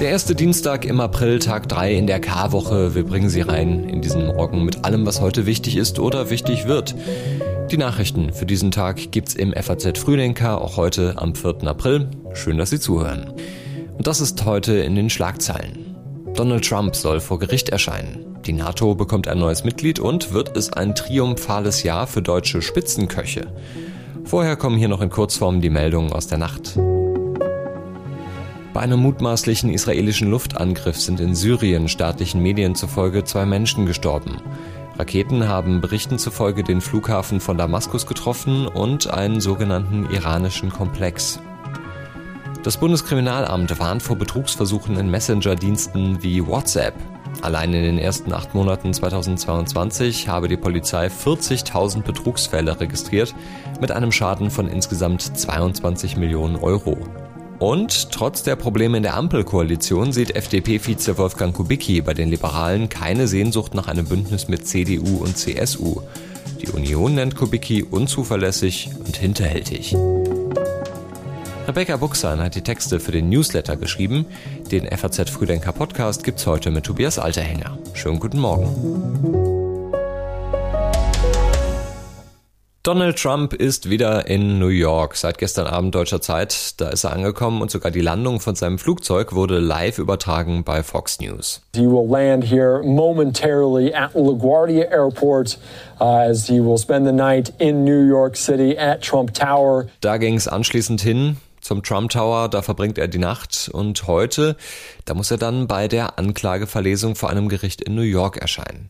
Der 0.00 0.08
erste 0.08 0.34
Dienstag 0.34 0.86
im 0.86 0.98
April, 0.98 1.40
Tag 1.40 1.68
3 1.68 1.94
in 1.94 2.06
der 2.06 2.20
K-Woche. 2.20 2.94
Wir 2.94 3.04
bringen 3.04 3.28
Sie 3.28 3.42
rein 3.42 3.86
in 3.86 4.00
diesen 4.00 4.28
Morgen 4.28 4.64
mit 4.64 4.86
allem, 4.86 5.04
was 5.04 5.20
heute 5.20 5.44
wichtig 5.44 5.76
ist 5.76 5.98
oder 5.98 6.30
wichtig 6.30 6.66
wird. 6.66 6.94
Die 7.70 7.76
Nachrichten 7.76 8.32
für 8.32 8.46
diesen 8.46 8.70
Tag 8.70 9.12
gibt's 9.12 9.34
im 9.34 9.52
FAZ 9.52 9.98
Frühdenker, 9.98 10.62
auch 10.62 10.78
heute 10.78 11.16
am 11.18 11.34
4. 11.34 11.64
April. 11.64 12.08
Schön, 12.32 12.56
dass 12.56 12.70
Sie 12.70 12.80
zuhören. 12.80 13.34
Und 13.98 14.06
das 14.06 14.22
ist 14.22 14.42
heute 14.46 14.72
in 14.72 14.94
den 14.94 15.10
Schlagzeilen. 15.10 15.94
Donald 16.32 16.66
Trump 16.66 16.96
soll 16.96 17.20
vor 17.20 17.38
Gericht 17.38 17.68
erscheinen. 17.68 18.38
Die 18.46 18.54
NATO 18.54 18.94
bekommt 18.94 19.28
ein 19.28 19.38
neues 19.38 19.64
Mitglied 19.64 19.98
und 19.98 20.32
wird 20.32 20.56
es 20.56 20.72
ein 20.72 20.94
triumphales 20.94 21.82
Jahr 21.82 22.06
für 22.06 22.22
deutsche 22.22 22.62
Spitzenköche. 22.62 23.48
Vorher 24.24 24.56
kommen 24.56 24.78
hier 24.78 24.88
noch 24.88 25.02
in 25.02 25.10
Kurzform 25.10 25.60
die 25.60 25.68
Meldungen 25.68 26.10
aus 26.10 26.26
der 26.26 26.38
Nacht. 26.38 26.78
Bei 28.72 28.80
einem 28.80 29.00
mutmaßlichen 29.00 29.70
israelischen 29.70 30.30
Luftangriff 30.30 31.00
sind 31.00 31.18
in 31.18 31.34
Syrien 31.34 31.88
staatlichen 31.88 32.40
Medien 32.40 32.76
zufolge 32.76 33.24
zwei 33.24 33.44
Menschen 33.44 33.84
gestorben. 33.84 34.36
Raketen 34.96 35.48
haben 35.48 35.80
Berichten 35.80 36.18
zufolge 36.18 36.62
den 36.62 36.80
Flughafen 36.80 37.40
von 37.40 37.58
Damaskus 37.58 38.06
getroffen 38.06 38.68
und 38.68 39.10
einen 39.10 39.40
sogenannten 39.40 40.08
iranischen 40.10 40.70
Komplex. 40.70 41.40
Das 42.62 42.76
Bundeskriminalamt 42.76 43.78
warnt 43.80 44.02
vor 44.02 44.16
Betrugsversuchen 44.16 44.96
in 44.98 45.10
Messenger-Diensten 45.10 46.22
wie 46.22 46.46
WhatsApp. 46.46 46.94
Allein 47.42 47.72
in 47.72 47.82
den 47.82 47.98
ersten 47.98 48.32
acht 48.32 48.54
Monaten 48.54 48.92
2022 48.92 50.28
habe 50.28 50.46
die 50.46 50.58
Polizei 50.58 51.06
40.000 51.06 52.02
Betrugsfälle 52.02 52.78
registriert 52.78 53.34
mit 53.80 53.90
einem 53.90 54.12
Schaden 54.12 54.50
von 54.50 54.68
insgesamt 54.68 55.22
22 55.22 56.16
Millionen 56.18 56.56
Euro. 56.56 56.98
Und 57.60 58.10
trotz 58.10 58.42
der 58.42 58.56
Probleme 58.56 58.96
in 58.96 59.02
der 59.02 59.16
Ampelkoalition 59.16 60.12
sieht 60.12 60.34
FDP-Vize 60.34 61.18
Wolfgang 61.18 61.54
Kubicki 61.54 62.00
bei 62.00 62.14
den 62.14 62.30
Liberalen 62.30 62.88
keine 62.88 63.28
Sehnsucht 63.28 63.74
nach 63.74 63.86
einem 63.86 64.06
Bündnis 64.06 64.48
mit 64.48 64.66
CDU 64.66 65.18
und 65.18 65.36
CSU. 65.36 66.00
Die 66.62 66.68
Union 66.68 67.14
nennt 67.14 67.36
Kubicki 67.36 67.82
unzuverlässig 67.82 68.88
und 69.04 69.18
hinterhältig. 69.18 69.94
Rebecca 71.68 71.98
Buchsan 71.98 72.40
hat 72.40 72.54
die 72.54 72.62
Texte 72.62 72.98
für 72.98 73.12
den 73.12 73.28
Newsletter 73.28 73.76
geschrieben. 73.76 74.24
Den 74.72 74.86
FAZ 74.86 75.28
Frühdenker 75.28 75.72
Podcast 75.72 76.24
gibt's 76.24 76.46
heute 76.46 76.70
mit 76.70 76.84
Tobias 76.84 77.18
Alterhänger. 77.18 77.78
Schönen 77.92 78.20
guten 78.20 78.40
Morgen. 78.40 79.49
Donald 82.82 83.18
Trump 83.18 83.52
ist 83.52 83.90
wieder 83.90 84.26
in 84.26 84.58
New 84.58 84.68
York. 84.68 85.14
Seit 85.14 85.36
gestern 85.36 85.66
Abend 85.66 85.94
deutscher 85.94 86.22
Zeit, 86.22 86.80
da 86.80 86.88
ist 86.88 87.04
er 87.04 87.12
angekommen 87.12 87.60
und 87.60 87.70
sogar 87.70 87.90
die 87.90 88.00
Landung 88.00 88.40
von 88.40 88.54
seinem 88.54 88.78
Flugzeug 88.78 89.34
wurde 89.34 89.58
live 89.58 89.98
übertragen 89.98 90.64
bei 90.64 90.82
Fox 90.82 91.20
News. 91.20 91.60
He 91.76 91.82
will 91.82 92.08
land 92.08 92.42
here 92.42 92.80
momentarily 92.82 93.92
at 93.92 94.14
LaGuardia 94.14 94.84
Airport 94.90 95.58
uh, 96.00 96.04
as 96.04 96.46
he 96.46 96.58
will 96.58 96.78
spend 96.78 97.06
the 97.06 97.12
night 97.12 97.52
in 97.58 97.84
New 97.84 98.08
York 98.08 98.34
City 98.34 98.78
at 98.78 99.02
Trump 99.02 99.34
Tower. 99.34 99.84
Da 100.00 100.16
ging 100.16 100.36
es 100.36 100.48
anschließend 100.48 101.02
hin 101.02 101.36
zum 101.60 101.82
Trump 101.82 102.10
Tower, 102.10 102.48
da 102.48 102.62
verbringt 102.62 102.96
er 102.96 103.08
die 103.08 103.18
Nacht 103.18 103.68
und 103.70 104.06
heute, 104.06 104.56
da 105.04 105.12
muss 105.12 105.30
er 105.30 105.36
dann 105.36 105.66
bei 105.66 105.86
der 105.86 106.18
Anklageverlesung 106.18 107.14
vor 107.14 107.28
einem 107.28 107.50
Gericht 107.50 107.82
in 107.82 107.94
New 107.94 108.00
York 108.00 108.38
erscheinen. 108.38 108.88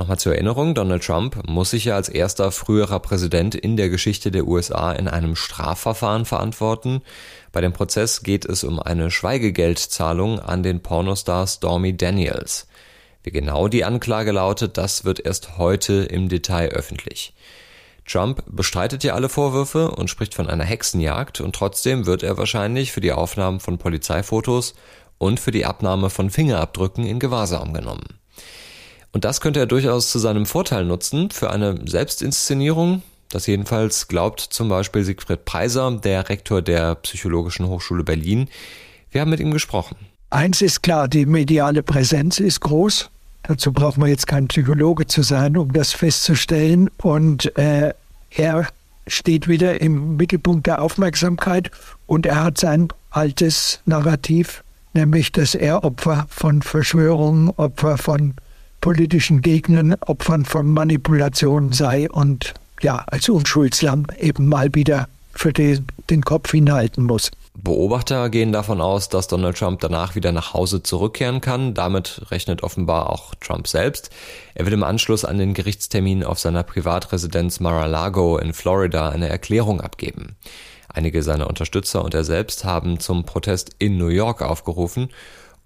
Nochmal 0.00 0.18
zur 0.18 0.32
Erinnerung, 0.32 0.74
Donald 0.74 1.04
Trump 1.04 1.46
muss 1.46 1.72
sich 1.72 1.84
ja 1.84 1.94
als 1.94 2.08
erster 2.08 2.52
früherer 2.52 3.00
Präsident 3.00 3.54
in 3.54 3.76
der 3.76 3.90
Geschichte 3.90 4.30
der 4.30 4.46
USA 4.46 4.92
in 4.92 5.08
einem 5.08 5.36
Strafverfahren 5.36 6.24
verantworten. 6.24 7.02
Bei 7.52 7.60
dem 7.60 7.74
Prozess 7.74 8.22
geht 8.22 8.46
es 8.46 8.64
um 8.64 8.80
eine 8.80 9.10
Schweigegeldzahlung 9.10 10.40
an 10.40 10.62
den 10.62 10.80
Pornostar 10.80 11.46
Stormy 11.46 11.98
Daniels. 11.98 12.66
Wie 13.24 13.30
genau 13.30 13.68
die 13.68 13.84
Anklage 13.84 14.32
lautet, 14.32 14.78
das 14.78 15.04
wird 15.04 15.20
erst 15.20 15.58
heute 15.58 15.92
im 16.04 16.30
Detail 16.30 16.70
öffentlich. 16.70 17.34
Trump 18.08 18.42
bestreitet 18.46 19.04
ja 19.04 19.12
alle 19.12 19.28
Vorwürfe 19.28 19.90
und 19.90 20.08
spricht 20.08 20.34
von 20.34 20.48
einer 20.48 20.64
Hexenjagd 20.64 21.42
und 21.42 21.54
trotzdem 21.54 22.06
wird 22.06 22.22
er 22.22 22.38
wahrscheinlich 22.38 22.92
für 22.92 23.02
die 23.02 23.12
Aufnahmen 23.12 23.60
von 23.60 23.76
Polizeifotos 23.76 24.72
und 25.18 25.40
für 25.40 25.50
die 25.50 25.66
Abnahme 25.66 26.08
von 26.08 26.30
Fingerabdrücken 26.30 27.04
in 27.04 27.18
Gewahrsam 27.18 27.74
genommen. 27.74 28.19
Und 29.12 29.24
das 29.24 29.40
könnte 29.40 29.60
er 29.60 29.66
durchaus 29.66 30.10
zu 30.10 30.18
seinem 30.18 30.46
Vorteil 30.46 30.84
nutzen 30.84 31.30
für 31.30 31.50
eine 31.50 31.78
Selbstinszenierung. 31.84 33.02
Das 33.30 33.46
jedenfalls 33.46 34.08
glaubt 34.08 34.40
zum 34.40 34.68
Beispiel 34.68 35.04
Siegfried 35.04 35.44
Preiser, 35.44 35.90
der 35.92 36.28
Rektor 36.28 36.62
der 36.62 36.96
Psychologischen 36.96 37.66
Hochschule 37.66 38.04
Berlin. 38.04 38.48
Wir 39.10 39.20
haben 39.20 39.30
mit 39.30 39.40
ihm 39.40 39.52
gesprochen. 39.52 39.96
Eins 40.30 40.62
ist 40.62 40.82
klar, 40.82 41.08
die 41.08 41.26
mediale 41.26 41.82
Präsenz 41.82 42.38
ist 42.38 42.60
groß. 42.60 43.10
Dazu 43.42 43.72
braucht 43.72 43.98
man 43.98 44.08
jetzt 44.08 44.26
kein 44.26 44.46
Psychologe 44.48 45.06
zu 45.06 45.22
sein, 45.22 45.56
um 45.56 45.72
das 45.72 45.92
festzustellen. 45.92 46.88
Und 46.98 47.56
äh, 47.58 47.94
er 48.30 48.68
steht 49.06 49.48
wieder 49.48 49.80
im 49.80 50.16
Mittelpunkt 50.16 50.66
der 50.66 50.82
Aufmerksamkeit 50.82 51.70
und 52.06 52.26
er 52.26 52.44
hat 52.44 52.58
sein 52.58 52.88
altes 53.10 53.80
Narrativ, 53.86 54.62
nämlich 54.92 55.32
dass 55.32 55.54
er 55.54 55.82
Opfer 55.82 56.26
von 56.28 56.62
Verschwörungen, 56.62 57.50
Opfer 57.50 57.98
von 57.98 58.34
politischen 58.80 59.42
Gegnern, 59.42 59.94
Opfern 60.00 60.44
von 60.44 60.70
Manipulationen 60.70 61.72
sei 61.72 62.10
und 62.10 62.54
ja, 62.82 63.04
als 63.06 63.28
Unschuldslamm 63.28 64.06
eben 64.18 64.46
mal 64.46 64.74
wieder 64.74 65.08
für 65.32 65.52
den, 65.52 65.86
den 66.08 66.22
Kopf 66.22 66.50
hinhalten 66.50 67.04
muss. 67.04 67.30
Beobachter 67.54 68.30
gehen 68.30 68.52
davon 68.52 68.80
aus, 68.80 69.08
dass 69.08 69.28
Donald 69.28 69.58
Trump 69.58 69.80
danach 69.80 70.14
wieder 70.14 70.32
nach 70.32 70.54
Hause 70.54 70.82
zurückkehren 70.82 71.40
kann. 71.40 71.74
Damit 71.74 72.22
rechnet 72.30 72.62
offenbar 72.62 73.10
auch 73.10 73.34
Trump 73.34 73.68
selbst. 73.68 74.10
Er 74.54 74.64
wird 74.64 74.74
im 74.74 74.82
Anschluss 74.82 75.24
an 75.24 75.38
den 75.38 75.52
Gerichtstermin 75.52 76.24
auf 76.24 76.38
seiner 76.38 76.62
Privatresidenz 76.62 77.60
Mar-a-Lago 77.60 78.38
in 78.38 78.54
Florida 78.54 79.10
eine 79.10 79.28
Erklärung 79.28 79.80
abgeben. 79.80 80.36
Einige 80.88 81.22
seiner 81.22 81.48
Unterstützer 81.48 82.04
und 82.04 82.14
er 82.14 82.24
selbst 82.24 82.64
haben 82.64 82.98
zum 82.98 83.24
Protest 83.24 83.70
in 83.78 83.98
New 83.98 84.08
York 84.08 84.42
aufgerufen. 84.42 85.10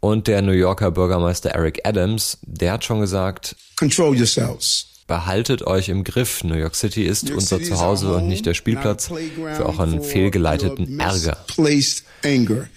Und 0.05 0.27
der 0.27 0.43
New 0.43 0.53
Yorker 0.53 0.91
Bürgermeister 0.91 1.53
Eric 1.53 1.81
Adams, 1.85 2.37
der 2.43 2.73
hat 2.73 2.85
schon 2.85 3.01
gesagt, 3.01 3.57
Control 3.77 4.15
yourselves. 4.15 4.87
Behaltet 5.07 5.67
euch 5.67 5.89
im 5.89 6.05
Griff. 6.05 6.45
New 6.45 6.57
York 6.57 6.75
City 6.75 7.05
ist 7.05 7.31
unser 7.31 7.63
Zuhause 7.63 8.15
und 8.15 8.29
nicht 8.29 8.45
der 8.45 8.53
Spielplatz 8.53 9.07
für 9.07 9.65
auch 9.65 9.79
einen 9.79 10.03
fehlgeleiteten 10.03 11.01
Ärger. 11.01 11.39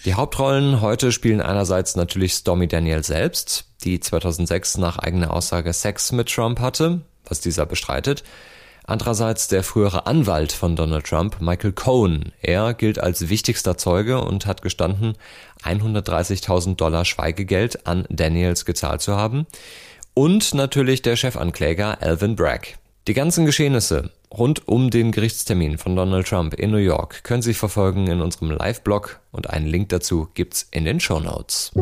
Die 0.05 0.13
Hauptrollen 0.13 0.79
heute 0.79 1.11
spielen 1.11 1.41
einerseits 1.41 1.97
natürlich 1.97 2.31
Stormy 2.31 2.69
Daniel 2.69 3.03
selbst, 3.03 3.65
die 3.83 3.99
2006 3.99 4.77
nach 4.77 4.97
eigener 4.97 5.33
Aussage 5.33 5.73
Sex 5.73 6.13
mit 6.13 6.33
Trump 6.33 6.61
hatte, 6.61 7.01
was 7.25 7.41
dieser 7.41 7.65
bestreitet. 7.65 8.23
Andererseits 8.90 9.50
der 9.50 9.64
frühere 9.64 10.08
Anwalt 10.08 10.53
von 10.53 10.78
Donald 10.78 11.06
Trump, 11.06 11.42
Michael 11.42 11.74
Cohen. 11.74 12.31
Er 12.42 12.74
gilt 12.74 13.00
als 13.00 13.28
wichtigster 13.28 13.78
Zeuge 13.78 14.22
und 14.22 14.46
hat 14.46 14.62
gestanden, 14.62 15.16
130.000 15.64 16.78
Dollar 16.78 17.03
Schweigegeld 17.03 17.86
an 17.86 18.06
Daniels 18.09 18.64
gezahlt 18.64 19.02
zu 19.02 19.18
haben 19.18 19.46
und 20.14 20.53
natürlich 20.53 21.02
der 21.02 21.18
Chefankläger 21.18 22.02
Alvin 22.02 22.38
Bragg. 22.38 22.78
Die 23.09 23.14
ganzen 23.14 23.46
Geschehnisse 23.46 24.09
rund 24.31 24.70
um 24.70 24.90
den 24.90 25.12
Gerichtstermin 25.12 25.78
von 25.78 25.98
Donald 25.98 26.25
Trump 26.25 26.54
in 26.54 26.72
New 26.72 26.78
York 26.78 27.25
können 27.25 27.42
Sie 27.42 27.54
verfolgen 27.54 28.08
in 28.08 28.22
unserem 28.22 28.52
Live-Blog 28.52 29.19
und 29.34 29.50
einen 29.50 29.68
Link 29.68 29.90
dazu 29.90 30.30
gibt's 30.34 30.66
in 30.72 30.86
den 30.86 31.02
Show 31.02 31.19
Notes. 31.19 31.74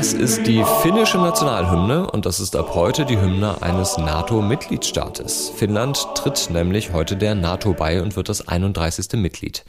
Das 0.00 0.14
ist 0.14 0.46
die 0.46 0.64
finnische 0.80 1.18
Nationalhymne 1.18 2.10
und 2.10 2.24
das 2.24 2.40
ist 2.40 2.56
ab 2.56 2.74
heute 2.74 3.04
die 3.04 3.20
Hymne 3.20 3.60
eines 3.60 3.98
NATO-Mitgliedstaates. 3.98 5.52
Finnland 5.54 6.06
tritt 6.14 6.48
nämlich 6.48 6.94
heute 6.94 7.18
der 7.18 7.34
NATO 7.34 7.74
bei 7.74 8.00
und 8.00 8.16
wird 8.16 8.30
das 8.30 8.48
31. 8.48 9.20
Mitglied. 9.20 9.62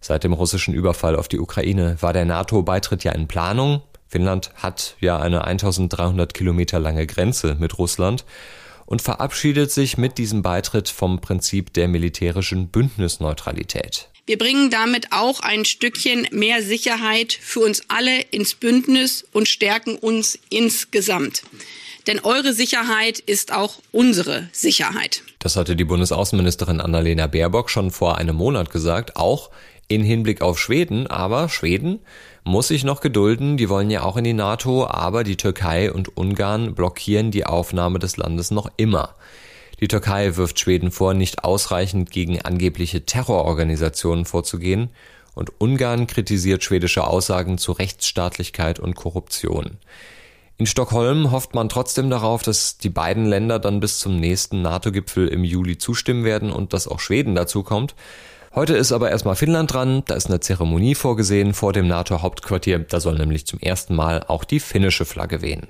Seit 0.00 0.24
dem 0.24 0.32
russischen 0.32 0.74
Überfall 0.74 1.14
auf 1.14 1.28
die 1.28 1.38
Ukraine 1.38 1.96
war 2.00 2.12
der 2.12 2.24
NATO-Beitritt 2.24 3.04
ja 3.04 3.12
in 3.12 3.28
Planung. 3.28 3.82
Finnland 4.08 4.50
hat 4.56 4.96
ja 4.98 5.20
eine 5.20 5.44
1300 5.44 6.34
Kilometer 6.34 6.80
lange 6.80 7.06
Grenze 7.06 7.54
mit 7.54 7.78
Russland 7.78 8.24
und 8.86 9.02
verabschiedet 9.02 9.70
sich 9.70 9.96
mit 9.96 10.18
diesem 10.18 10.42
Beitritt 10.42 10.88
vom 10.88 11.20
Prinzip 11.20 11.72
der 11.74 11.86
militärischen 11.86 12.70
Bündnisneutralität. 12.70 14.09
Wir 14.30 14.38
bringen 14.38 14.70
damit 14.70 15.08
auch 15.10 15.40
ein 15.40 15.64
Stückchen 15.64 16.28
mehr 16.30 16.62
Sicherheit 16.62 17.32
für 17.32 17.58
uns 17.58 17.82
alle 17.88 18.20
ins 18.30 18.54
Bündnis 18.54 19.26
und 19.32 19.48
stärken 19.48 19.96
uns 19.96 20.38
insgesamt. 20.50 21.42
Denn 22.06 22.20
eure 22.20 22.52
Sicherheit 22.52 23.18
ist 23.18 23.52
auch 23.52 23.80
unsere 23.90 24.48
Sicherheit. 24.52 25.24
Das 25.40 25.56
hatte 25.56 25.74
die 25.74 25.82
Bundesaußenministerin 25.82 26.80
Annalena 26.80 27.26
Baerbock 27.26 27.70
schon 27.70 27.90
vor 27.90 28.18
einem 28.18 28.36
Monat 28.36 28.70
gesagt, 28.70 29.16
auch 29.16 29.50
in 29.88 30.04
Hinblick 30.04 30.42
auf 30.42 30.60
Schweden, 30.60 31.08
aber 31.08 31.48
Schweden 31.48 31.98
muss 32.44 32.68
sich 32.68 32.84
noch 32.84 33.00
gedulden, 33.00 33.56
die 33.56 33.68
wollen 33.68 33.90
ja 33.90 34.04
auch 34.04 34.16
in 34.16 34.22
die 34.22 34.32
NATO, 34.32 34.86
aber 34.86 35.24
die 35.24 35.38
Türkei 35.38 35.90
und 35.92 36.16
Ungarn 36.16 36.76
blockieren 36.76 37.32
die 37.32 37.46
Aufnahme 37.46 37.98
des 37.98 38.16
Landes 38.16 38.52
noch 38.52 38.70
immer. 38.76 39.16
Die 39.80 39.88
Türkei 39.88 40.36
wirft 40.36 40.60
Schweden 40.60 40.90
vor, 40.90 41.14
nicht 41.14 41.42
ausreichend 41.42 42.10
gegen 42.10 42.40
angebliche 42.42 43.06
Terrororganisationen 43.06 44.26
vorzugehen 44.26 44.90
und 45.34 45.58
Ungarn 45.58 46.06
kritisiert 46.06 46.62
schwedische 46.62 47.06
Aussagen 47.06 47.56
zu 47.56 47.72
Rechtsstaatlichkeit 47.72 48.78
und 48.78 48.94
Korruption. 48.94 49.78
In 50.58 50.66
Stockholm 50.66 51.30
hofft 51.30 51.54
man 51.54 51.70
trotzdem 51.70 52.10
darauf, 52.10 52.42
dass 52.42 52.76
die 52.76 52.90
beiden 52.90 53.24
Länder 53.24 53.58
dann 53.58 53.80
bis 53.80 53.98
zum 53.98 54.16
nächsten 54.16 54.60
NATO-Gipfel 54.60 55.28
im 55.28 55.44
Juli 55.44 55.78
zustimmen 55.78 56.24
werden 56.24 56.52
und 56.52 56.74
dass 56.74 56.86
auch 56.86 57.00
Schweden 57.00 57.34
dazu 57.34 57.62
kommt. 57.62 57.94
Heute 58.54 58.74
ist 58.74 58.92
aber 58.92 59.10
erstmal 59.10 59.36
Finnland 59.36 59.72
dran, 59.72 60.02
da 60.06 60.14
ist 60.14 60.26
eine 60.26 60.40
Zeremonie 60.40 60.94
vorgesehen 60.94 61.54
vor 61.54 61.72
dem 61.72 61.86
NATO-Hauptquartier, 61.88 62.80
da 62.80 63.00
soll 63.00 63.16
nämlich 63.16 63.46
zum 63.46 63.60
ersten 63.60 63.94
Mal 63.94 64.24
auch 64.26 64.44
die 64.44 64.60
finnische 64.60 65.06
Flagge 65.06 65.40
wehen. 65.40 65.68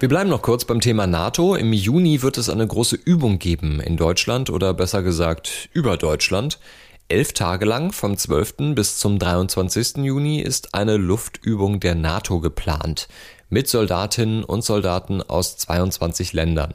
Wir 0.00 0.08
bleiben 0.08 0.30
noch 0.30 0.40
kurz 0.40 0.64
beim 0.64 0.80
Thema 0.80 1.06
NATO. 1.06 1.54
Im 1.54 1.74
Juni 1.74 2.22
wird 2.22 2.38
es 2.38 2.48
eine 2.48 2.66
große 2.66 2.96
Übung 2.96 3.38
geben 3.38 3.80
in 3.80 3.98
Deutschland 3.98 4.48
oder 4.48 4.72
besser 4.72 5.02
gesagt 5.02 5.68
über 5.74 5.98
Deutschland. 5.98 6.58
Elf 7.08 7.34
Tage 7.34 7.66
lang, 7.66 7.92
vom 7.92 8.16
12. 8.16 8.74
bis 8.74 8.96
zum 8.96 9.18
23. 9.18 9.98
Juni, 9.98 10.40
ist 10.40 10.74
eine 10.74 10.96
Luftöbung 10.96 11.80
der 11.80 11.96
NATO 11.96 12.40
geplant. 12.40 13.08
Mit 13.50 13.68
Soldatinnen 13.68 14.42
und 14.42 14.64
Soldaten 14.64 15.20
aus 15.20 15.58
22 15.58 16.32
Ländern. 16.32 16.72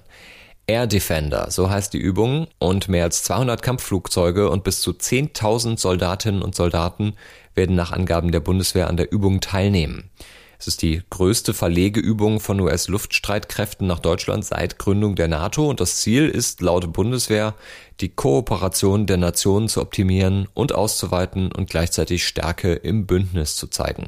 Air 0.68 0.86
Defender, 0.86 1.50
so 1.50 1.68
heißt 1.68 1.94
die 1.94 1.98
Übung, 1.98 2.46
und 2.60 2.90
mehr 2.90 3.06
als 3.06 3.24
200 3.24 3.64
Kampfflugzeuge 3.64 4.52
und 4.52 4.64
bis 4.64 4.82
zu 4.82 4.92
10.000 4.92 5.80
Soldatinnen 5.80 6.44
und 6.44 6.54
Soldaten 6.54 7.16
werden 7.56 7.76
nach 7.76 7.92
Angaben 7.92 8.32
der 8.32 8.40
Bundeswehr 8.40 8.88
an 8.88 8.98
der 8.98 9.12
Übung 9.12 9.42
teilnehmen. 9.42 10.12
Es 10.58 10.68
ist 10.68 10.82
die 10.82 11.02
größte 11.10 11.54
Verlegeübung 11.54 12.40
von 12.40 12.60
US-Luftstreitkräften 12.60 13.88
nach 13.88 14.00
Deutschland 14.00 14.46
seit 14.46 14.80
Gründung 14.80 15.16
der 15.16 15.28
NATO 15.28 15.70
und 15.70 15.80
das 15.80 15.98
Ziel 15.98 16.30
ist 16.30 16.62
laut 16.62 16.94
Bundeswehr, 16.94 17.56
die 18.02 18.10
Kooperation 18.10 19.06
der 19.06 19.18
Nationen 19.18 19.68
zu 19.68 19.82
optimieren 19.82 20.48
und 20.54 20.74
auszuweiten 20.74 21.52
und 21.52 21.70
gleichzeitig 21.70 22.26
Stärke 22.26 22.74
im 22.74 23.06
Bündnis 23.06 23.56
zu 23.56 23.68
zeigen. 23.68 24.08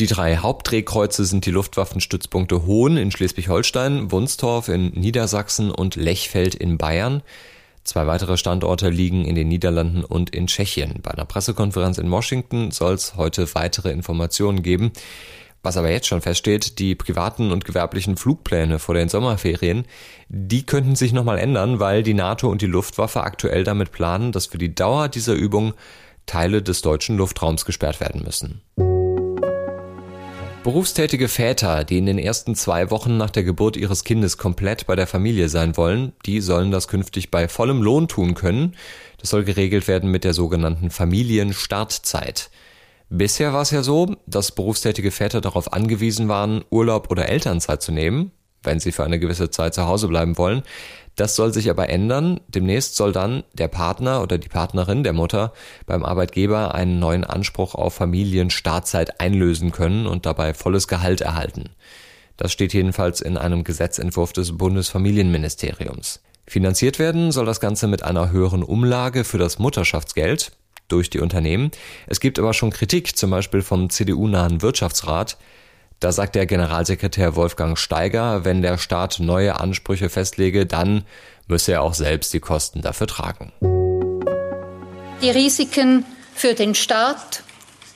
Die 0.00 0.06
drei 0.08 0.38
Hauptdrehkreuze 0.38 1.24
sind 1.24 1.46
die 1.46 1.52
Luftwaffenstützpunkte 1.52 2.66
Hohn 2.66 2.96
in 2.96 3.12
Schleswig-Holstein, 3.12 4.10
Wunstorf 4.10 4.68
in 4.68 4.88
Niedersachsen 4.88 5.70
und 5.70 5.94
Lechfeld 5.94 6.56
in 6.56 6.78
Bayern. 6.78 7.22
Zwei 7.84 8.06
weitere 8.08 8.36
Standorte 8.36 8.88
liegen 8.88 9.24
in 9.24 9.36
den 9.36 9.46
Niederlanden 9.46 10.02
und 10.02 10.30
in 10.30 10.48
Tschechien. 10.48 11.00
Bei 11.02 11.12
einer 11.12 11.26
Pressekonferenz 11.26 11.98
in 11.98 12.10
Washington 12.10 12.72
soll 12.72 12.94
es 12.94 13.14
heute 13.14 13.46
weitere 13.54 13.92
Informationen 13.92 14.62
geben. 14.62 14.90
Was 15.64 15.78
aber 15.78 15.90
jetzt 15.90 16.06
schon 16.06 16.20
feststeht, 16.20 16.78
die 16.78 16.94
privaten 16.94 17.50
und 17.50 17.64
gewerblichen 17.64 18.18
Flugpläne 18.18 18.78
vor 18.78 18.94
den 18.94 19.08
Sommerferien, 19.08 19.86
die 20.28 20.66
könnten 20.66 20.94
sich 20.94 21.14
nochmal 21.14 21.38
ändern, 21.38 21.80
weil 21.80 22.02
die 22.02 22.12
NATO 22.12 22.50
und 22.50 22.60
die 22.60 22.66
Luftwaffe 22.66 23.22
aktuell 23.22 23.64
damit 23.64 23.90
planen, 23.90 24.30
dass 24.30 24.44
für 24.44 24.58
die 24.58 24.74
Dauer 24.74 25.08
dieser 25.08 25.32
Übung 25.32 25.72
Teile 26.26 26.60
des 26.60 26.82
deutschen 26.82 27.16
Luftraums 27.16 27.64
gesperrt 27.64 27.98
werden 28.00 28.22
müssen. 28.22 28.60
Berufstätige 30.64 31.28
Väter, 31.28 31.84
die 31.84 31.96
in 31.96 32.06
den 32.06 32.18
ersten 32.18 32.54
zwei 32.54 32.90
Wochen 32.90 33.16
nach 33.16 33.30
der 33.30 33.44
Geburt 33.44 33.78
ihres 33.78 34.04
Kindes 34.04 34.36
komplett 34.36 34.86
bei 34.86 34.96
der 34.96 35.06
Familie 35.06 35.48
sein 35.48 35.78
wollen, 35.78 36.12
die 36.26 36.42
sollen 36.42 36.72
das 36.72 36.88
künftig 36.88 37.30
bei 37.30 37.48
vollem 37.48 37.82
Lohn 37.82 38.06
tun 38.06 38.34
können. 38.34 38.76
Das 39.16 39.30
soll 39.30 39.44
geregelt 39.44 39.88
werden 39.88 40.10
mit 40.10 40.24
der 40.24 40.34
sogenannten 40.34 40.90
Familienstartzeit. 40.90 42.50
Bisher 43.10 43.52
war 43.52 43.62
es 43.62 43.70
ja 43.70 43.82
so, 43.82 44.16
dass 44.26 44.52
berufstätige 44.52 45.10
Väter 45.10 45.40
darauf 45.40 45.72
angewiesen 45.72 46.28
waren, 46.28 46.64
Urlaub 46.70 47.10
oder 47.10 47.28
Elternzeit 47.28 47.82
zu 47.82 47.92
nehmen, 47.92 48.32
wenn 48.62 48.80
sie 48.80 48.92
für 48.92 49.04
eine 49.04 49.18
gewisse 49.18 49.50
Zeit 49.50 49.74
zu 49.74 49.86
Hause 49.86 50.08
bleiben 50.08 50.38
wollen. 50.38 50.62
Das 51.16 51.36
soll 51.36 51.52
sich 51.52 51.70
aber 51.70 51.90
ändern. 51.90 52.40
Demnächst 52.48 52.96
soll 52.96 53.12
dann 53.12 53.44
der 53.52 53.68
Partner 53.68 54.22
oder 54.22 54.38
die 54.38 54.48
Partnerin 54.48 55.04
der 55.04 55.12
Mutter 55.12 55.52
beim 55.86 56.04
Arbeitgeber 56.04 56.74
einen 56.74 56.98
neuen 56.98 57.24
Anspruch 57.24 57.74
auf 57.74 57.94
Familienstartzeit 57.94 59.20
einlösen 59.20 59.70
können 59.70 60.06
und 60.06 60.26
dabei 60.26 60.54
volles 60.54 60.88
Gehalt 60.88 61.20
erhalten. 61.20 61.70
Das 62.36 62.52
steht 62.52 62.74
jedenfalls 62.74 63.20
in 63.20 63.36
einem 63.36 63.62
Gesetzentwurf 63.62 64.32
des 64.32 64.56
Bundesfamilienministeriums. 64.56 66.20
Finanziert 66.46 66.98
werden 66.98 67.30
soll 67.30 67.46
das 67.46 67.60
Ganze 67.60 67.86
mit 67.86 68.02
einer 68.02 68.32
höheren 68.32 68.64
Umlage 68.64 69.22
für 69.22 69.38
das 69.38 69.58
Mutterschaftsgeld 69.58 70.52
durch 70.88 71.10
die 71.10 71.20
Unternehmen. 71.20 71.70
Es 72.06 72.20
gibt 72.20 72.38
aber 72.38 72.54
schon 72.54 72.70
Kritik, 72.70 73.16
zum 73.16 73.30
Beispiel 73.30 73.62
vom 73.62 73.90
CDU-nahen 73.90 74.62
Wirtschaftsrat. 74.62 75.38
Da 76.00 76.12
sagt 76.12 76.34
der 76.34 76.46
Generalsekretär 76.46 77.36
Wolfgang 77.36 77.78
Steiger, 77.78 78.44
wenn 78.44 78.62
der 78.62 78.78
Staat 78.78 79.20
neue 79.20 79.58
Ansprüche 79.58 80.08
festlege, 80.10 80.66
dann 80.66 81.04
müsse 81.46 81.72
er 81.72 81.82
auch 81.82 81.94
selbst 81.94 82.32
die 82.34 82.40
Kosten 82.40 82.82
dafür 82.82 83.06
tragen. 83.06 83.52
Die 85.22 85.30
Risiken 85.30 86.04
für 86.34 86.54
den 86.54 86.74
Staat, 86.74 87.42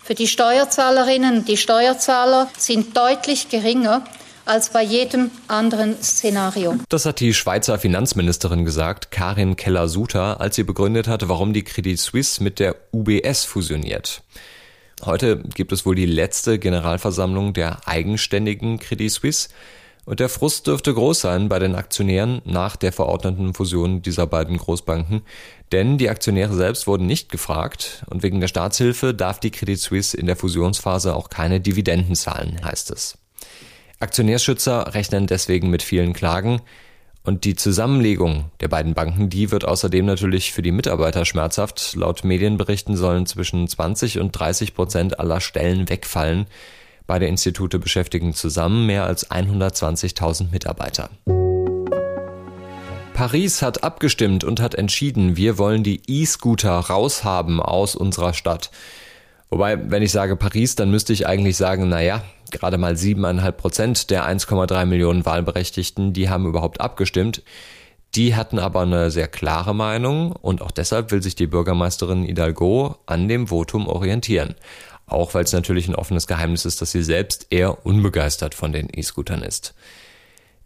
für 0.02 0.14
die 0.14 0.28
Steuerzahlerinnen 0.28 1.38
und 1.38 1.48
die 1.48 1.58
Steuerzahler 1.58 2.48
sind 2.56 2.96
deutlich 2.96 3.50
geringer 3.50 4.04
als 4.48 4.70
bei 4.70 4.82
jedem 4.82 5.30
anderen 5.46 6.00
Szenario. 6.02 6.76
Das 6.88 7.04
hat 7.04 7.20
die 7.20 7.34
Schweizer 7.34 7.78
Finanzministerin 7.78 8.64
gesagt, 8.64 9.10
Karin 9.10 9.56
Keller-Suter, 9.56 10.40
als 10.40 10.56
sie 10.56 10.64
begründet 10.64 11.06
hat, 11.06 11.28
warum 11.28 11.52
die 11.52 11.64
Credit 11.64 11.98
Suisse 11.98 12.42
mit 12.42 12.58
der 12.58 12.76
UBS 12.92 13.44
fusioniert. 13.44 14.22
Heute 15.04 15.42
gibt 15.54 15.72
es 15.72 15.86
wohl 15.86 15.94
die 15.94 16.06
letzte 16.06 16.58
Generalversammlung 16.58 17.52
der 17.52 17.86
eigenständigen 17.86 18.78
Credit 18.78 19.10
Suisse. 19.10 19.48
Und 20.06 20.20
der 20.20 20.30
Frust 20.30 20.66
dürfte 20.66 20.94
groß 20.94 21.20
sein 21.20 21.50
bei 21.50 21.58
den 21.58 21.74
Aktionären 21.74 22.40
nach 22.46 22.76
der 22.76 22.92
verordneten 22.92 23.52
Fusion 23.52 24.00
dieser 24.00 24.26
beiden 24.26 24.56
Großbanken, 24.56 25.20
denn 25.70 25.98
die 25.98 26.08
Aktionäre 26.08 26.54
selbst 26.54 26.86
wurden 26.86 27.06
nicht 27.06 27.30
gefragt 27.30 28.02
und 28.08 28.22
wegen 28.22 28.40
der 28.40 28.48
Staatshilfe 28.48 29.12
darf 29.12 29.38
die 29.38 29.50
Credit 29.50 29.78
Suisse 29.78 30.16
in 30.16 30.24
der 30.24 30.36
Fusionsphase 30.36 31.14
auch 31.14 31.28
keine 31.28 31.60
Dividenden 31.60 32.14
zahlen, 32.14 32.58
heißt 32.64 32.90
es. 32.90 33.18
Aktionärsschützer 34.00 34.94
rechnen 34.94 35.26
deswegen 35.26 35.70
mit 35.70 35.82
vielen 35.82 36.12
Klagen. 36.12 36.60
Und 37.24 37.44
die 37.44 37.56
Zusammenlegung 37.56 38.44
der 38.60 38.68
beiden 38.68 38.94
Banken, 38.94 39.28
die 39.28 39.50
wird 39.50 39.64
außerdem 39.64 40.06
natürlich 40.06 40.52
für 40.52 40.62
die 40.62 40.70
Mitarbeiter 40.70 41.24
schmerzhaft. 41.24 41.94
Laut 41.96 42.24
Medienberichten 42.24 42.96
sollen 42.96 43.26
zwischen 43.26 43.66
20 43.66 44.20
und 44.20 44.32
30 44.32 44.74
Prozent 44.74 45.18
aller 45.20 45.40
Stellen 45.40 45.88
wegfallen. 45.88 46.46
Beide 47.06 47.26
Institute 47.26 47.78
beschäftigen 47.78 48.34
zusammen 48.34 48.86
mehr 48.86 49.04
als 49.04 49.30
120.000 49.30 50.50
Mitarbeiter. 50.52 51.10
Paris 53.14 53.62
hat 53.62 53.82
abgestimmt 53.82 54.44
und 54.44 54.60
hat 54.60 54.76
entschieden, 54.76 55.36
wir 55.36 55.58
wollen 55.58 55.82
die 55.82 56.00
E-Scooter 56.06 56.78
raushaben 56.78 57.60
aus 57.60 57.96
unserer 57.96 58.32
Stadt. 58.32 58.70
Wobei, 59.50 59.90
wenn 59.90 60.02
ich 60.02 60.12
sage 60.12 60.36
Paris, 60.36 60.74
dann 60.74 60.90
müsste 60.90 61.12
ich 61.12 61.26
eigentlich 61.26 61.56
sagen, 61.56 61.88
naja, 61.88 62.22
Gerade 62.50 62.78
mal 62.78 62.96
siebeneinhalb 62.96 63.58
Prozent 63.58 64.10
der 64.10 64.24
1,3 64.26 64.86
Millionen 64.86 65.26
Wahlberechtigten, 65.26 66.12
die 66.12 66.30
haben 66.30 66.46
überhaupt 66.46 66.80
abgestimmt. 66.80 67.42
Die 68.14 68.34
hatten 68.34 68.58
aber 68.58 68.80
eine 68.80 69.10
sehr 69.10 69.28
klare 69.28 69.74
Meinung 69.74 70.32
und 70.32 70.62
auch 70.62 70.70
deshalb 70.70 71.10
will 71.10 71.22
sich 71.22 71.34
die 71.34 71.46
Bürgermeisterin 71.46 72.24
Hidalgo 72.24 72.96
an 73.04 73.28
dem 73.28 73.48
Votum 73.48 73.86
orientieren. 73.86 74.54
Auch 75.06 75.34
weil 75.34 75.44
es 75.44 75.52
natürlich 75.52 75.88
ein 75.88 75.94
offenes 75.94 76.26
Geheimnis 76.26 76.64
ist, 76.64 76.80
dass 76.80 76.90
sie 76.90 77.02
selbst 77.02 77.48
eher 77.50 77.84
unbegeistert 77.84 78.54
von 78.54 78.72
den 78.72 78.88
E-Scootern 78.90 79.42
ist. 79.42 79.74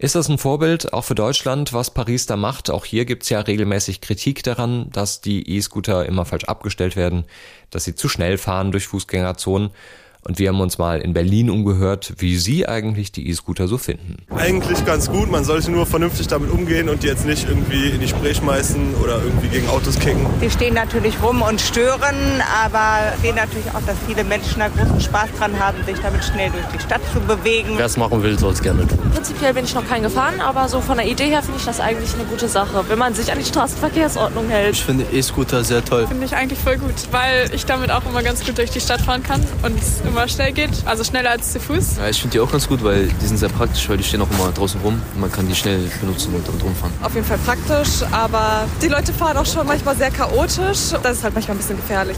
Ist 0.02 0.16
das 0.16 0.28
ein 0.28 0.38
Vorbild 0.38 0.92
auch 0.92 1.04
für 1.04 1.14
Deutschland, 1.14 1.73
was 1.73 1.94
Paris 1.94 2.26
da 2.26 2.35
macht? 2.35 2.71
Auch 2.71 2.85
hier 2.85 3.04
gibt's 3.04 3.28
ja 3.28 3.38
regelmäßig 3.38 4.00
Kritik 4.00 4.42
daran, 4.42 4.90
dass 4.90 5.21
die 5.21 5.49
E-Scooter 5.49 6.06
immer 6.06 6.25
falsch 6.25 6.42
abgestellt 6.42 6.97
werden, 6.97 7.25
dass 7.71 7.85
sie 7.85 7.94
zu 7.94 8.09
schnell 8.09 8.37
fahren 8.37 8.73
durch 8.73 8.88
Fußgängerzonen. 8.88 9.71
Und 10.25 10.38
wir 10.38 10.50
haben 10.50 10.61
uns 10.61 10.79
mal 10.79 11.00
in 11.00 11.14
Berlin 11.14 11.50
umgehört, 11.50 12.14
wie 12.19 12.37
Sie 12.37 12.69
eigentlich 12.69 13.11
die 13.11 13.29
E-Scooter 13.29 13.67
so 13.67 13.76
finden. 13.76 14.19
Eigentlich 14.31 14.85
ganz 14.85 15.11
gut. 15.11 15.29
Man 15.29 15.45
sollte 15.45 15.73
nur 15.73 15.85
vernünftig 15.85 16.29
damit 16.29 16.50
umgehen 16.50 16.88
und 16.88 17.02
die 17.02 17.09
jetzt 17.09 17.26
nicht 17.26 17.49
irgendwie 17.49 17.91
in 17.91 18.00
die 18.00 18.07
Spree 18.07 18.33
schmeißen 18.33 18.95
oder 19.02 19.21
irgendwie 19.21 19.49
gegen 19.49 19.69
Autos 19.69 19.99
kicken. 19.99 20.25
Die 20.41 20.49
stehen 20.49 20.75
natürlich 20.75 21.21
rum 21.21 21.43
und 21.43 21.61
stören, 21.61 22.41
aber 22.64 23.14
sehen 23.21 23.35
natürlich 23.35 23.67
auch, 23.75 23.83
dass 23.85 23.97
viele 24.07 24.23
Menschen 24.23 24.61
da 24.61 24.69
großen 24.69 25.00
Spaß 25.00 25.29
dran 25.38 25.59
haben, 25.59 25.79
sich 25.85 25.99
damit 25.99 26.23
schnell 26.23 26.50
durch 26.50 26.67
die 26.67 26.79
Stadt 26.79 27.00
zu 27.12 27.19
bewegen. 27.19 27.71
Wer 27.76 27.87
es 27.87 27.97
machen 27.97 28.23
will, 28.23 28.38
soll 28.38 28.52
es 28.52 28.62
gerne 28.62 28.87
tun. 28.87 28.99
Prinzipiell 29.12 29.55
bin 29.55 29.64
ich 29.64 29.75
noch 29.75 29.87
kein 29.88 30.05
gefahren, 30.05 30.41
aber 30.41 30.69
so 30.69 30.81
von 30.81 30.99
der 30.99 31.07
Idee 31.09 31.31
her 31.31 31.43
finde 31.43 31.59
ich 31.59 31.67
das 31.67 31.81
eigentlich 31.81 32.14
eine 32.14 32.25
gute 32.25 32.47
Sache, 32.47 32.85
wenn 32.88 32.99
man 32.99 33.12
sich 33.14 33.33
an 33.33 33.38
die 33.41 33.45
Straßenverkehrsordnung 33.45 34.49
hält. 34.49 34.75
Ich 34.75 34.85
finde 34.85 35.05
E-Scooter 35.12 35.64
sehr 35.64 35.85
toll. 35.85 36.07
Finde 36.07 36.26
ich 36.26 36.37
eigentlich 36.37 36.61
voll 36.61 36.79
gut, 36.79 36.95
weil 37.11 37.52
ich 37.52 37.67
damit 37.67 37.91
auch 37.91 38.07
immer 38.09 38.23
ganz 38.23 38.47
gut 38.47 38.57
durch 38.57 38.71
die 38.71 38.81
Stadt 38.81 39.00
fahren 39.00 39.25
kann 39.25 39.41
und 39.62 39.81
immer 40.12 40.28
schnell 40.28 40.52
geht, 40.52 40.71
also 40.85 41.02
schneller 41.02 41.31
als 41.31 41.52
zu 41.52 41.59
Fuß. 41.59 41.97
Ja, 41.97 42.09
ich 42.09 42.21
finde 42.21 42.35
die 42.35 42.40
auch 42.40 42.52
ganz 42.52 42.69
gut, 42.69 42.85
weil 42.85 43.07
die 43.07 43.26
sind 43.26 43.38
sehr 43.38 43.49
praktisch, 43.49 43.88
weil 43.88 43.97
die 43.97 44.04
stehen 44.04 44.21
auch 44.21 44.31
immer 44.31 44.52
draußen 44.52 44.81
rum 44.83 45.00
und 45.14 45.21
man 45.21 45.33
kann 45.33 45.49
die 45.49 45.54
schnell 45.54 45.81
benutzen 46.00 46.35
und 46.35 46.47
damit 46.47 46.62
rumfahren. 46.62 46.92
Auf 47.02 47.14
jeden 47.14 47.26
Fall 47.26 47.38
praktisch, 47.38 48.02
aber 48.11 48.66
die 48.81 48.88
Leute 48.88 49.12
fahren 49.12 49.37
auch 49.38 49.47
schon 49.47 49.66
manchmal 49.66 49.97
sehr 49.97 50.11
chaotisch. 50.11 50.92
Das 51.02 51.19
ist 51.19 51.25
halt 51.25 51.35
manchmal 51.35 51.57
ein 51.57 51.59
bisschen 51.59 51.76
gefährlich. 51.76 52.16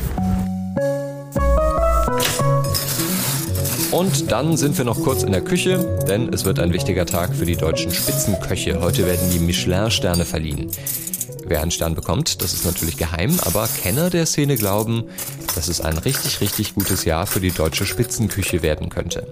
Und 3.93 4.33
dann 4.33 4.57
sind 4.57 4.77
wir 4.77 4.85
noch 4.85 5.01
kurz 5.01 5.23
in 5.23 5.31
der 5.31 5.43
Küche, 5.43 6.03
denn 6.09 6.33
es 6.33 6.45
wird 6.45 6.59
ein 6.59 6.73
wichtiger 6.73 7.07
Tag 7.07 7.37
für 7.37 7.47
die 7.47 7.55
deutschen 7.55 7.93
Spitzenköche. 7.93 8.81
Heute 8.81 9.07
werden 9.07 9.31
die 9.31 9.39
Michelin-Sterne 9.39 10.25
verliehen. 10.25 10.69
Wer 11.47 11.63
einen 11.63 11.71
Stern 11.71 11.95
bekommt, 11.95 12.43
das 12.43 12.55
ist 12.55 12.65
natürlich 12.65 12.97
geheim, 12.97 13.39
aber 13.45 13.69
Kenner 13.83 14.11
der 14.11 14.27
Szene 14.27 14.57
glauben, 14.57 15.05
dass 15.55 15.69
es 15.69 15.81
ein 15.81 15.99
richtig, 15.99 16.41
richtig 16.41 16.75
gutes 16.75 17.05
Jahr 17.05 17.27
für 17.27 17.41
die 17.41 17.51
deutsche 17.51 17.87
Spitzenküche 17.87 18.63
werden 18.63 18.89
könnte. 18.89 19.27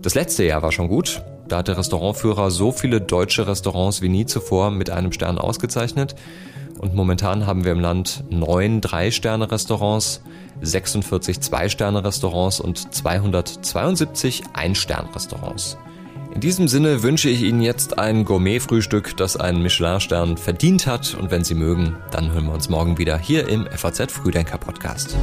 Das 0.00 0.14
letzte 0.14 0.44
Jahr 0.44 0.62
war 0.62 0.72
schon 0.72 0.88
gut. 0.88 1.22
Da 1.48 1.58
hat 1.58 1.68
der 1.68 1.78
Restaurantführer 1.78 2.50
so 2.50 2.72
viele 2.72 3.00
deutsche 3.00 3.46
Restaurants 3.46 4.02
wie 4.02 4.08
nie 4.08 4.26
zuvor 4.26 4.70
mit 4.70 4.90
einem 4.90 5.12
Stern 5.12 5.38
ausgezeichnet. 5.38 6.14
Und 6.78 6.94
momentan 6.94 7.46
haben 7.46 7.64
wir 7.64 7.72
im 7.72 7.80
Land 7.80 8.24
neun 8.30 8.80
Drei-Sterne-Restaurants, 8.80 10.22
46 10.62 11.40
Zwei-Sterne-Restaurants 11.40 12.60
und 12.60 12.92
272 12.92 14.42
Ein-Stern-Restaurants. 14.54 15.76
In 16.34 16.40
diesem 16.40 16.66
Sinne 16.66 17.02
wünsche 17.02 17.28
ich 17.28 17.42
Ihnen 17.42 17.60
jetzt 17.60 17.98
ein 17.98 18.24
Gourmet-Frühstück, 18.24 19.16
das 19.18 19.36
einen 19.36 19.62
Michelin-Stern 19.62 20.38
verdient 20.38 20.86
hat. 20.86 21.14
Und 21.14 21.30
wenn 21.30 21.44
Sie 21.44 21.54
mögen, 21.54 21.96
dann 22.10 22.32
hören 22.32 22.46
wir 22.46 22.54
uns 22.54 22.70
morgen 22.70 22.96
wieder 22.96 23.18
hier 23.18 23.48
im 23.48 23.66
FAZ 23.66 24.10
Frühdenker 24.10 24.56
Podcast. 24.56 25.14